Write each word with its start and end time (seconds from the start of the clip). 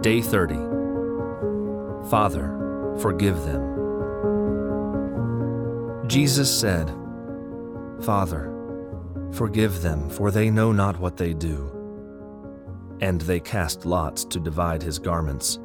Day 0.00 0.22
30. 0.22 0.54
Father, 2.08 2.94
forgive 3.00 3.34
them. 3.42 3.66
Jesus 6.06 6.48
said, 6.56 6.88
Father, 8.02 8.54
forgive 9.32 9.82
them, 9.82 10.08
for 10.08 10.30
they 10.30 10.50
know 10.50 10.70
not 10.70 11.00
what 11.00 11.16
they 11.16 11.34
do. 11.34 11.68
And 13.00 13.20
they 13.22 13.40
cast 13.40 13.86
lots 13.86 14.24
to 14.26 14.38
divide 14.38 14.84
his 14.84 15.00
garments. 15.00 15.58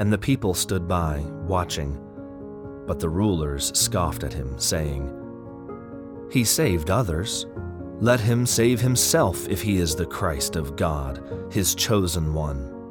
And 0.00 0.12
the 0.12 0.18
people 0.18 0.54
stood 0.54 0.88
by, 0.88 1.20
watching. 1.46 1.96
But 2.88 2.98
the 2.98 3.10
rulers 3.10 3.70
scoffed 3.78 4.24
at 4.24 4.32
him, 4.32 4.58
saying, 4.58 5.08
He 6.32 6.42
saved 6.42 6.90
others. 6.90 7.46
Let 8.00 8.18
him 8.18 8.44
save 8.44 8.80
himself 8.80 9.48
if 9.48 9.62
he 9.62 9.76
is 9.76 9.94
the 9.94 10.06
Christ 10.06 10.56
of 10.56 10.74
God, 10.74 11.22
his 11.52 11.76
chosen 11.76 12.34
one. 12.34 12.81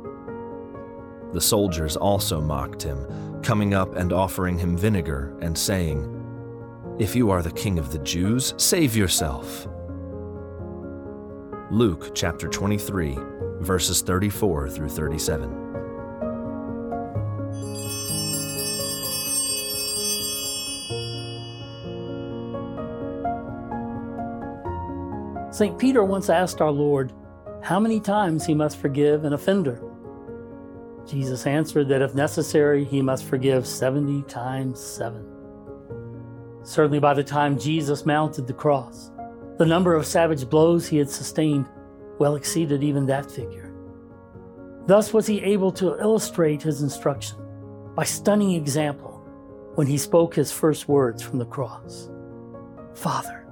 The 1.33 1.41
soldiers 1.41 1.95
also 1.95 2.41
mocked 2.41 2.83
him, 2.83 3.41
coming 3.41 3.73
up 3.73 3.95
and 3.95 4.11
offering 4.11 4.57
him 4.57 4.77
vinegar, 4.77 5.33
and 5.41 5.57
saying, 5.57 6.07
If 6.99 7.15
you 7.15 7.29
are 7.29 7.41
the 7.41 7.51
king 7.51 7.79
of 7.79 7.91
the 7.91 7.99
Jews, 7.99 8.53
save 8.57 8.95
yourself. 8.95 9.67
Luke 11.69 12.13
chapter 12.13 12.49
23, 12.49 13.17
verses 13.61 14.01
34 14.01 14.69
through 14.69 14.89
37. 14.89 15.71
St. 25.51 25.77
Peter 25.77 26.03
once 26.03 26.29
asked 26.29 26.59
our 26.59 26.71
Lord 26.71 27.13
how 27.61 27.79
many 27.79 27.99
times 27.99 28.45
he 28.45 28.53
must 28.53 28.77
forgive 28.77 29.25
an 29.25 29.33
offender. 29.33 29.81
Jesus 31.11 31.45
answered 31.45 31.89
that 31.89 32.01
if 32.01 32.15
necessary, 32.15 32.85
he 32.85 33.01
must 33.01 33.25
forgive 33.25 33.67
70 33.67 34.23
times 34.23 34.79
7. 34.79 35.25
Certainly, 36.63 36.99
by 36.99 37.13
the 37.13 37.23
time 37.23 37.59
Jesus 37.59 38.05
mounted 38.05 38.47
the 38.47 38.53
cross, 38.53 39.11
the 39.57 39.65
number 39.65 39.93
of 39.93 40.05
savage 40.05 40.49
blows 40.49 40.87
he 40.87 40.97
had 40.97 41.09
sustained 41.09 41.65
well 42.17 42.35
exceeded 42.35 42.81
even 42.81 43.05
that 43.07 43.29
figure. 43.29 43.73
Thus 44.87 45.13
was 45.13 45.27
he 45.27 45.41
able 45.41 45.73
to 45.73 45.99
illustrate 45.99 46.61
his 46.61 46.81
instruction 46.81 47.37
by 47.93 48.05
stunning 48.05 48.51
example 48.51 49.21
when 49.75 49.87
he 49.87 49.97
spoke 49.97 50.33
his 50.33 50.51
first 50.51 50.87
words 50.87 51.21
from 51.21 51.39
the 51.39 51.45
cross 51.45 52.09
Father, 52.93 53.45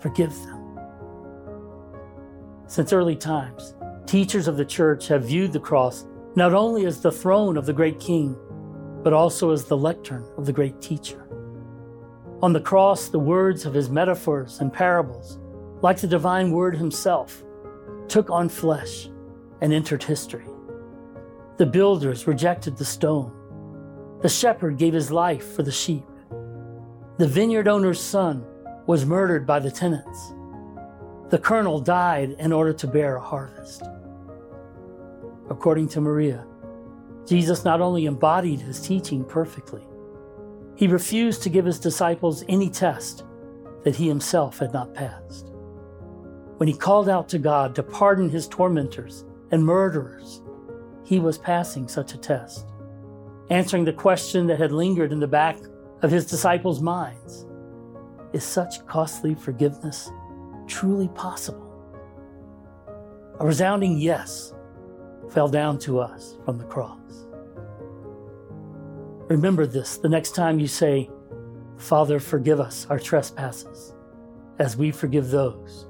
forgive 0.00 0.34
them. 0.44 0.78
Since 2.66 2.92
early 2.92 3.16
times, 3.16 3.74
teachers 4.06 4.48
of 4.48 4.58
the 4.58 4.64
church 4.66 5.08
have 5.08 5.24
viewed 5.24 5.52
the 5.52 5.60
cross 5.60 6.06
not 6.34 6.54
only 6.54 6.86
as 6.86 7.00
the 7.00 7.12
throne 7.12 7.56
of 7.56 7.66
the 7.66 7.72
great 7.72 8.00
king, 8.00 8.36
but 9.02 9.12
also 9.12 9.50
as 9.50 9.64
the 9.64 9.76
lectern 9.76 10.24
of 10.36 10.46
the 10.46 10.52
great 10.52 10.80
teacher. 10.80 11.28
On 12.42 12.52
the 12.52 12.60
cross, 12.60 13.08
the 13.08 13.18
words 13.18 13.66
of 13.66 13.74
his 13.74 13.90
metaphors 13.90 14.60
and 14.60 14.72
parables, 14.72 15.38
like 15.82 16.00
the 16.00 16.06
divine 16.06 16.50
word 16.50 16.76
himself, 16.76 17.42
took 18.08 18.30
on 18.30 18.48
flesh 18.48 19.08
and 19.60 19.72
entered 19.72 20.02
history. 20.02 20.46
The 21.58 21.66
builders 21.66 22.26
rejected 22.26 22.76
the 22.76 22.84
stone. 22.84 24.18
The 24.22 24.28
shepherd 24.28 24.78
gave 24.78 24.94
his 24.94 25.10
life 25.10 25.54
for 25.54 25.62
the 25.62 25.72
sheep. 25.72 26.04
The 27.18 27.28
vineyard 27.28 27.68
owner's 27.68 28.00
son 28.00 28.44
was 28.86 29.04
murdered 29.04 29.46
by 29.46 29.60
the 29.60 29.70
tenants. 29.70 30.32
The 31.28 31.38
kernel 31.38 31.80
died 31.80 32.36
in 32.38 32.52
order 32.52 32.72
to 32.72 32.86
bear 32.86 33.16
a 33.16 33.20
harvest. 33.20 33.82
According 35.52 35.88
to 35.88 36.00
Maria, 36.00 36.46
Jesus 37.26 37.62
not 37.62 37.82
only 37.82 38.06
embodied 38.06 38.62
his 38.62 38.80
teaching 38.80 39.22
perfectly, 39.22 39.86
he 40.76 40.86
refused 40.86 41.42
to 41.42 41.50
give 41.50 41.66
his 41.66 41.78
disciples 41.78 42.42
any 42.48 42.70
test 42.70 43.24
that 43.84 43.94
he 43.94 44.08
himself 44.08 44.58
had 44.58 44.72
not 44.72 44.94
passed. 44.94 45.52
When 46.56 46.68
he 46.68 46.74
called 46.74 47.06
out 47.06 47.28
to 47.28 47.38
God 47.38 47.74
to 47.74 47.82
pardon 47.82 48.30
his 48.30 48.48
tormentors 48.48 49.26
and 49.50 49.62
murderers, 49.62 50.40
he 51.04 51.20
was 51.20 51.36
passing 51.36 51.86
such 51.86 52.14
a 52.14 52.18
test, 52.18 52.66
answering 53.50 53.84
the 53.84 53.92
question 53.92 54.46
that 54.46 54.58
had 54.58 54.72
lingered 54.72 55.12
in 55.12 55.20
the 55.20 55.28
back 55.28 55.58
of 56.00 56.10
his 56.10 56.24
disciples' 56.24 56.80
minds 56.80 57.44
Is 58.32 58.42
such 58.42 58.86
costly 58.86 59.34
forgiveness 59.34 60.10
truly 60.66 61.08
possible? 61.08 61.68
A 63.38 63.46
resounding 63.46 63.98
yes 63.98 64.51
fell 65.32 65.48
down 65.48 65.78
to 65.78 65.98
us 65.98 66.36
from 66.44 66.58
the 66.58 66.64
cross. 66.64 66.98
Remember 69.28 69.66
this 69.66 69.96
the 69.96 70.08
next 70.08 70.34
time 70.34 70.58
you 70.58 70.66
say, 70.66 71.10
Father, 71.78 72.20
forgive 72.20 72.60
us 72.60 72.86
our 72.90 72.98
trespasses, 72.98 73.94
as 74.58 74.76
we 74.76 74.90
forgive 74.90 75.30
those 75.30 75.86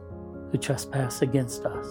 who 0.50 0.58
trespass 0.58 1.22
against 1.22 1.64
us. 1.64 1.86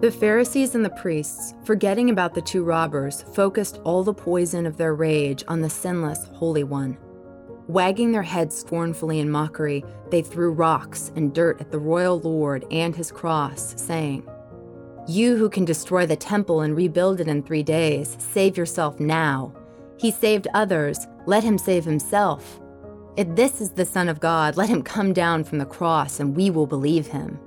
The 0.00 0.12
Pharisees 0.12 0.76
and 0.76 0.84
the 0.84 0.90
priests, 0.90 1.54
forgetting 1.64 2.08
about 2.08 2.34
the 2.34 2.40
two 2.40 2.62
robbers, 2.62 3.22
focused 3.34 3.80
all 3.82 4.04
the 4.04 4.14
poison 4.14 4.64
of 4.64 4.76
their 4.76 4.94
rage 4.94 5.42
on 5.48 5.60
the 5.60 5.68
sinless 5.68 6.24
Holy 6.28 6.62
One. 6.62 6.96
Wagging 7.68 8.12
their 8.12 8.22
heads 8.22 8.56
scornfully 8.56 9.20
in 9.20 9.30
mockery, 9.30 9.84
they 10.08 10.22
threw 10.22 10.52
rocks 10.52 11.12
and 11.16 11.34
dirt 11.34 11.60
at 11.60 11.70
the 11.70 11.78
royal 11.78 12.18
Lord 12.18 12.64
and 12.70 12.96
his 12.96 13.12
cross, 13.12 13.74
saying, 13.76 14.26
You 15.06 15.36
who 15.36 15.50
can 15.50 15.66
destroy 15.66 16.06
the 16.06 16.16
temple 16.16 16.62
and 16.62 16.74
rebuild 16.74 17.20
it 17.20 17.28
in 17.28 17.42
three 17.42 17.62
days, 17.62 18.16
save 18.18 18.56
yourself 18.56 18.98
now. 18.98 19.52
He 19.98 20.10
saved 20.10 20.48
others, 20.54 21.06
let 21.26 21.44
him 21.44 21.58
save 21.58 21.84
himself. 21.84 22.58
If 23.18 23.36
this 23.36 23.60
is 23.60 23.72
the 23.72 23.84
Son 23.84 24.08
of 24.08 24.18
God, 24.18 24.56
let 24.56 24.70
him 24.70 24.82
come 24.82 25.12
down 25.12 25.44
from 25.44 25.58
the 25.58 25.66
cross 25.66 26.20
and 26.20 26.34
we 26.34 26.48
will 26.48 26.66
believe 26.66 27.08
him. 27.08 27.38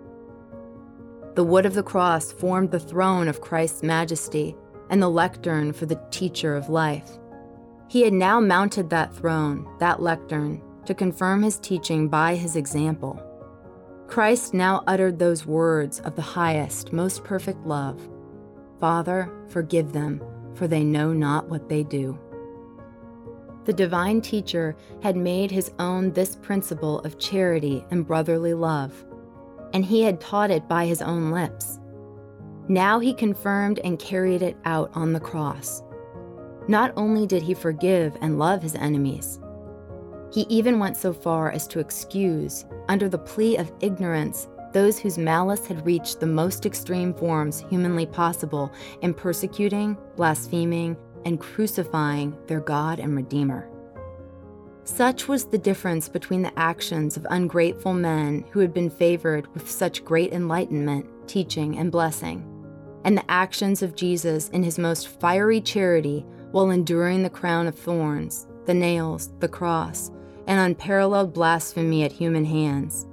The 1.33 1.43
wood 1.43 1.65
of 1.65 1.73
the 1.73 1.81
cross 1.81 2.31
formed 2.31 2.69
the 2.69 2.79
throne 2.79 3.27
of 3.27 3.41
Christ's 3.41 3.81
majesty 3.81 4.55
and 4.91 5.01
the 5.01 5.09
lectern 5.09 5.73
for 5.73 5.87
the 5.87 5.99
teacher 6.11 6.55
of 6.55 6.69
life. 6.69 7.09
He 7.91 8.03
had 8.03 8.13
now 8.13 8.39
mounted 8.39 8.89
that 8.89 9.13
throne, 9.13 9.67
that 9.79 10.01
lectern, 10.01 10.61
to 10.85 10.93
confirm 10.93 11.43
his 11.43 11.59
teaching 11.59 12.07
by 12.07 12.35
his 12.35 12.55
example. 12.55 13.21
Christ 14.07 14.53
now 14.53 14.81
uttered 14.87 15.19
those 15.19 15.45
words 15.45 15.99
of 15.99 16.15
the 16.15 16.21
highest, 16.21 16.93
most 16.93 17.25
perfect 17.25 17.67
love 17.67 17.99
Father, 18.79 19.29
forgive 19.49 19.91
them, 19.91 20.23
for 20.53 20.69
they 20.69 20.85
know 20.85 21.11
not 21.11 21.49
what 21.49 21.67
they 21.67 21.83
do. 21.83 22.17
The 23.65 23.73
divine 23.73 24.21
teacher 24.21 24.73
had 25.03 25.17
made 25.17 25.51
his 25.51 25.73
own 25.77 26.13
this 26.13 26.37
principle 26.37 26.99
of 26.99 27.19
charity 27.19 27.83
and 27.91 28.07
brotherly 28.07 28.53
love, 28.53 29.03
and 29.73 29.83
he 29.83 30.01
had 30.01 30.21
taught 30.21 30.49
it 30.49 30.65
by 30.69 30.85
his 30.85 31.01
own 31.01 31.31
lips. 31.31 31.77
Now 32.69 32.99
he 32.99 33.13
confirmed 33.13 33.79
and 33.79 33.99
carried 33.99 34.43
it 34.43 34.55
out 34.63 34.91
on 34.93 35.11
the 35.11 35.19
cross. 35.19 35.83
Not 36.67 36.93
only 36.95 37.25
did 37.25 37.43
he 37.43 37.53
forgive 37.53 38.15
and 38.21 38.37
love 38.37 38.61
his 38.61 38.75
enemies, 38.75 39.39
he 40.31 40.41
even 40.49 40.79
went 40.79 40.95
so 40.95 41.11
far 41.11 41.51
as 41.51 41.67
to 41.67 41.79
excuse, 41.79 42.65
under 42.87 43.09
the 43.09 43.17
plea 43.17 43.57
of 43.57 43.71
ignorance, 43.81 44.47
those 44.71 44.97
whose 44.97 45.17
malice 45.17 45.67
had 45.67 45.85
reached 45.85 46.19
the 46.19 46.27
most 46.27 46.65
extreme 46.65 47.13
forms 47.13 47.65
humanly 47.69 48.05
possible 48.05 48.71
in 49.01 49.13
persecuting, 49.13 49.97
blaspheming, 50.15 50.95
and 51.25 51.39
crucifying 51.39 52.37
their 52.47 52.61
God 52.61 52.99
and 52.99 53.15
Redeemer. 53.15 53.69
Such 54.83 55.27
was 55.27 55.45
the 55.45 55.57
difference 55.57 56.07
between 56.09 56.41
the 56.41 56.57
actions 56.57 57.17
of 57.17 57.27
ungrateful 57.29 57.93
men 57.93 58.45
who 58.51 58.59
had 58.59 58.73
been 58.73 58.89
favored 58.89 59.53
with 59.53 59.69
such 59.69 60.05
great 60.05 60.33
enlightenment, 60.33 61.05
teaching, 61.27 61.77
and 61.77 61.91
blessing, 61.91 62.47
and 63.03 63.17
the 63.17 63.29
actions 63.29 63.83
of 63.83 63.95
Jesus 63.95 64.49
in 64.49 64.63
his 64.63 64.79
most 64.79 65.07
fiery 65.07 65.61
charity 65.61 66.25
while 66.51 66.69
enduring 66.71 67.23
the 67.23 67.29
crown 67.29 67.67
of 67.67 67.77
thorns, 67.77 68.47
the 68.65 68.73
nails, 68.73 69.31
the 69.39 69.47
cross, 69.47 70.11
and 70.47 70.59
unparalleled 70.59 71.33
blasphemy 71.33 72.03
at 72.03 72.11
human 72.11 72.45
hands. 72.45 73.07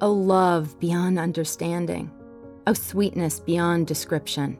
O 0.00 0.12
love 0.12 0.78
beyond 0.80 1.18
understanding, 1.18 2.10
O 2.66 2.72
sweetness 2.72 3.40
beyond 3.40 3.86
description, 3.86 4.58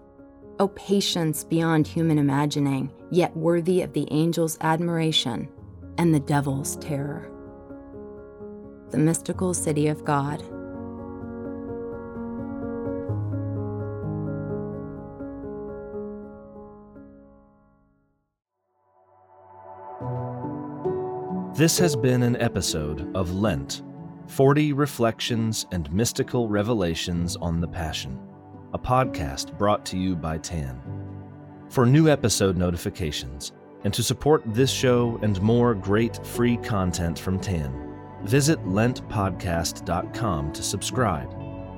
O 0.59 0.69
patience 0.69 1.43
beyond 1.43 1.87
human 1.87 2.19
imagining, 2.19 2.93
yet 3.11 3.37
worthy 3.37 3.83
of 3.83 3.93
the 3.93 4.11
angel's 4.11 4.59
admiration 4.61 5.49
and 5.99 6.15
the 6.15 6.21
devil's 6.21 6.77
terror. 6.77 7.31
The 8.91 8.99
mystical 8.99 9.55
city 9.55 9.89
of 9.89 10.05
God. 10.05 10.43
This 21.55 21.79
has 21.79 21.95
been 21.95 22.23
an 22.23 22.37
episode 22.37 23.15
of 23.15 23.35
Lent 23.35 23.83
40 24.29 24.73
Reflections 24.73 25.67
and 25.71 25.93
Mystical 25.93 26.49
Revelations 26.49 27.37
on 27.37 27.61
the 27.61 27.69
Passion, 27.69 28.19
a 28.73 28.79
podcast 28.79 29.57
brought 29.59 29.85
to 29.87 29.99
you 29.99 30.17
by 30.17 30.39
TAN. 30.39 30.81
For 31.69 31.85
new 31.85 32.09
episode 32.09 32.57
notifications, 32.57 33.53
and 33.85 33.93
to 33.93 34.03
support 34.03 34.43
this 34.47 34.71
show 34.71 35.19
and 35.23 35.41
more 35.43 35.75
great 35.75 36.25
free 36.27 36.57
content 36.57 37.19
from 37.19 37.39
TAN, 37.39 37.73
visit 38.23 38.59
lentpodcast.com 38.65 40.53
to 40.53 40.63
subscribe 40.63 41.31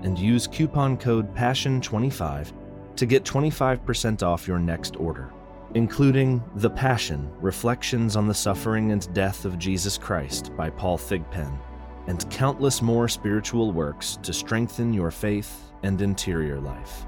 and 0.05 0.19
use 0.19 0.47
coupon 0.47 0.97
code 0.97 1.35
PASSION25 1.35 2.53
to 2.97 3.07
get 3.07 3.25
25% 3.25 4.23
off 4.23 4.47
your 4.47 4.59
next 4.59 4.97
order, 4.97 5.33
including 5.75 6.43
The 6.57 6.71
Passion 6.71 7.31
Reflections 7.41 8.17
on 8.17 8.29
the 8.29 8.35
Suffering 8.35 8.93
and 8.93 9.13
Death 9.13 9.45
of 9.45 9.59
Jesus 9.59 9.99
Christ 9.99 10.55
by 10.57 10.71
Paul 10.71 10.97
Thigpen, 10.97 11.59
and 12.07 12.31
countless 12.31 12.81
more 12.81 13.09
spiritual 13.09 13.73
works 13.73 14.19
to 14.23 14.33
strengthen 14.33 14.93
your 14.93 15.11
faith 15.11 15.73
and 15.83 16.01
interior 16.01 16.61
life. 16.61 17.07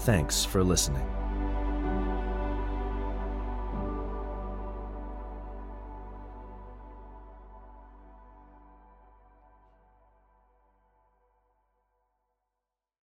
Thanks 0.00 0.44
for 0.44 0.62
listening. 0.62 1.06